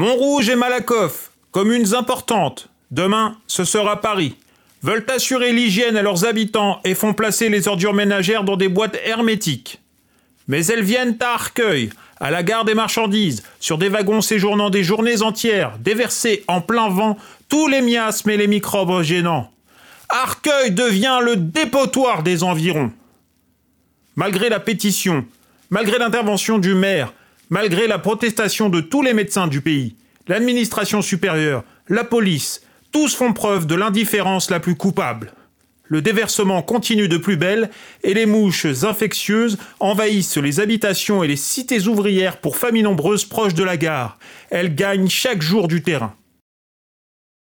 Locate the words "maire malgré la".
26.72-27.98